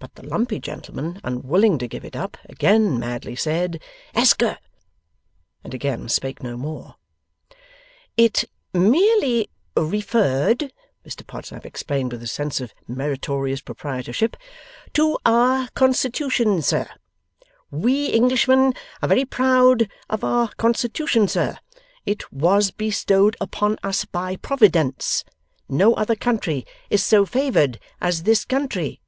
But 0.00 0.14
the 0.14 0.24
lumpy 0.26 0.60
gentleman, 0.60 1.20
unwilling 1.24 1.76
to 1.78 1.88
give 1.88 2.04
it 2.04 2.14
up, 2.14 2.36
again 2.48 3.00
madly 3.00 3.34
said, 3.34 3.82
'ESKER,' 4.14 4.56
and 5.64 5.74
again 5.74 6.08
spake 6.08 6.40
no 6.40 6.56
more. 6.56 6.94
'It 8.16 8.44
merely 8.72 9.50
referred,' 9.76 10.72
Mr 11.04 11.26
Podsnap 11.26 11.66
explained, 11.66 12.12
with 12.12 12.22
a 12.22 12.28
sense 12.28 12.60
of 12.60 12.74
meritorious 12.86 13.60
proprietorship, 13.60 14.36
'to 14.92 15.18
Our 15.26 15.68
Constitution, 15.74 16.62
Sir. 16.62 16.88
We 17.72 18.12
Englishmen 18.14 18.74
are 19.02 19.08
Very 19.08 19.24
Proud 19.24 19.88
of 20.08 20.22
our 20.22 20.50
Constitution, 20.54 21.26
Sir. 21.26 21.56
It 22.06 22.32
Was 22.32 22.70
Bestowed 22.70 23.36
Upon 23.40 23.76
Us 23.82 24.04
By 24.04 24.36
Providence. 24.36 25.24
No 25.68 25.94
Other 25.94 26.14
Country 26.14 26.64
is 26.88 27.02
so 27.02 27.26
Favoured 27.26 27.80
as 28.00 28.22
This 28.22 28.44
Country. 28.44 29.00